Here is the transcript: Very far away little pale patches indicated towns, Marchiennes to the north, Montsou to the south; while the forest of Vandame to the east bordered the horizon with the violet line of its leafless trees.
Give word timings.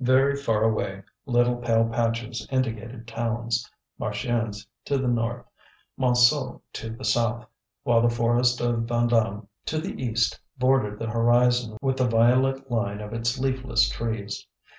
Very 0.00 0.36
far 0.36 0.62
away 0.64 1.02
little 1.26 1.56
pale 1.56 1.86
patches 1.86 2.48
indicated 2.50 3.06
towns, 3.06 3.70
Marchiennes 4.00 4.66
to 4.86 4.96
the 4.96 5.06
north, 5.06 5.44
Montsou 6.00 6.62
to 6.72 6.88
the 6.96 7.04
south; 7.04 7.44
while 7.82 8.00
the 8.00 8.08
forest 8.08 8.62
of 8.62 8.86
Vandame 8.86 9.48
to 9.66 9.78
the 9.82 10.02
east 10.02 10.40
bordered 10.56 10.98
the 10.98 11.10
horizon 11.10 11.76
with 11.82 11.98
the 11.98 12.08
violet 12.08 12.70
line 12.70 13.02
of 13.02 13.12
its 13.12 13.38
leafless 13.38 13.86
trees. 13.90 14.46